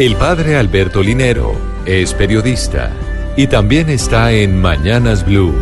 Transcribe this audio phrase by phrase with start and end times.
[0.00, 1.52] El padre Alberto Linero
[1.84, 2.90] es periodista
[3.36, 5.52] y también está en Mañanas Blue.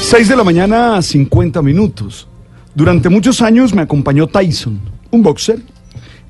[0.00, 2.26] 6 de la mañana a 50 minutos.
[2.74, 5.60] Durante muchos años me acompañó Tyson, un boxer.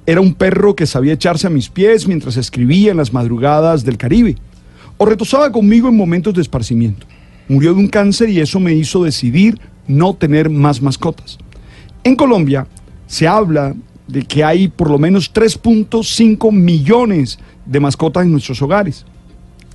[0.05, 3.97] Era un perro que sabía echarse a mis pies mientras escribía en las madrugadas del
[3.97, 4.37] Caribe.
[4.97, 7.07] O retosaba conmigo en momentos de esparcimiento.
[7.47, 11.39] Murió de un cáncer y eso me hizo decidir no tener más mascotas.
[12.03, 12.67] En Colombia
[13.07, 13.77] se habla
[14.07, 19.05] de que hay por lo menos 3.5 millones de mascotas en nuestros hogares.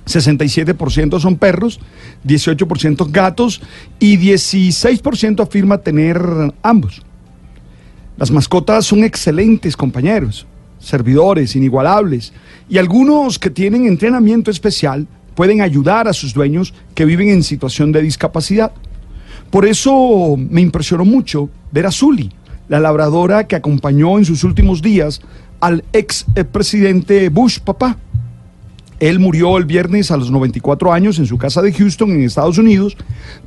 [0.06, 1.80] 67% son perros,
[2.26, 3.60] 18% gatos
[3.98, 6.20] y 16% afirma tener
[6.62, 7.02] ambos.
[8.16, 10.46] Las mascotas son excelentes compañeros,
[10.78, 12.32] servidores, inigualables,
[12.68, 17.92] y algunos que tienen entrenamiento especial pueden ayudar a sus dueños que viven en situación
[17.92, 18.72] de discapacidad.
[19.50, 22.30] Por eso me impresionó mucho ver a Zully,
[22.70, 25.20] la labradora que acompañó en sus últimos días
[25.58, 27.98] al ex presidente Bush, papá.
[29.00, 32.58] Él murió el viernes a los 94 años en su casa de Houston, en Estados
[32.58, 32.96] Unidos,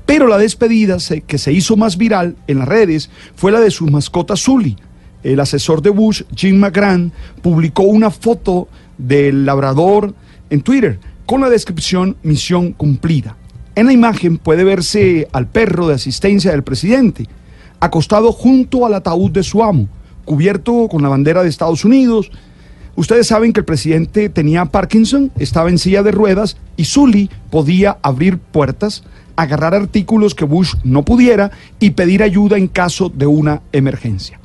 [0.05, 3.87] pero la despedida que se hizo más viral en las redes fue la de su
[3.87, 4.75] mascota Zully.
[5.23, 10.13] El asesor de Bush, Jim McGran, publicó una foto del labrador
[10.49, 13.37] en Twitter con la descripción misión cumplida.
[13.75, 17.29] En la imagen puede verse al perro de asistencia del presidente,
[17.83, 19.89] acostado junto al ataúd de su amo,
[20.23, 22.31] cubierto con la bandera de Estados Unidos.
[22.95, 27.97] Ustedes saben que el presidente tenía Parkinson, estaba en silla de ruedas y Zully podía
[28.01, 29.03] abrir puertas,
[29.35, 34.39] agarrar artículos que Bush no pudiera y pedir ayuda en caso de una emergencia.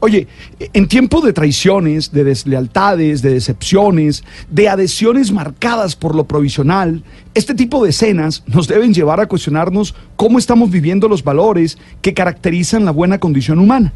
[0.00, 0.26] Oye,
[0.72, 7.02] en tiempo de traiciones, de deslealtades, de decepciones, de adhesiones marcadas por lo provisional,
[7.34, 12.14] este tipo de escenas nos deben llevar a cuestionarnos cómo estamos viviendo los valores que
[12.14, 13.92] caracterizan la buena condición humana.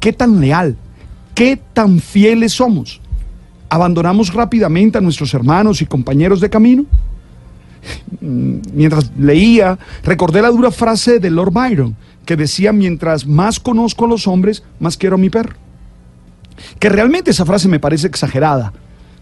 [0.00, 0.76] ¿Qué tan leal?
[1.34, 3.00] ¿Qué tan fieles somos?
[3.68, 6.86] ¿Abandonamos rápidamente a nuestros hermanos y compañeros de camino?
[8.20, 14.08] Mientras leía, recordé la dura frase de Lord Byron, que decía, mientras más conozco a
[14.08, 15.56] los hombres, más quiero a mi perro.
[16.78, 18.72] Que realmente esa frase me parece exagerada.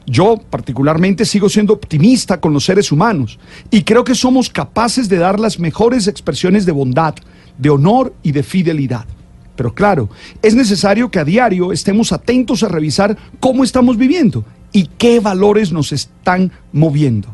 [0.06, 3.38] Yo particularmente sigo siendo optimista con los seres humanos
[3.70, 7.14] y creo que somos capaces de dar las mejores expresiones de bondad,
[7.56, 9.06] de honor y de fidelidad.
[9.54, 10.08] Pero claro,
[10.40, 15.72] es necesario que a diario estemos atentos a revisar cómo estamos viviendo y qué valores
[15.72, 17.28] nos están moviendo.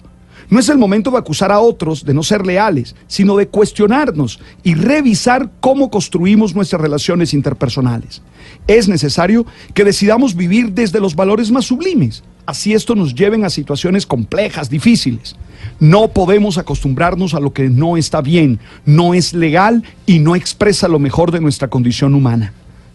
[0.51, 4.41] No es el momento de acusar a otros de no ser leales, sino de cuestionarnos
[4.63, 8.23] y revisar cómo construimos nuestras relaciones interpersonales.
[8.67, 9.45] Es necesario
[9.75, 14.71] que decidamos vivir desde los valores más sublimes, así esto nos lleven a situaciones complejas,
[14.71, 15.37] difíciles.
[15.81, 20.89] No podemos acostumbrarnos a lo que no está bien, no es legal y no expresa
[20.89, 22.55] lo mejor de nuestra condición humana.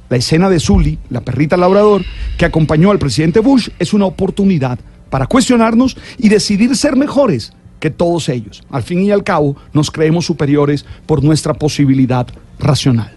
[0.10, 2.04] La escena de Zully, la perrita labrador,
[2.38, 4.80] que acompañó al presidente Bush, es una oportunidad
[5.14, 8.64] para cuestionarnos y decidir ser mejores que todos ellos.
[8.72, 12.26] Al fin y al cabo, nos creemos superiores por nuestra posibilidad
[12.58, 13.16] racional.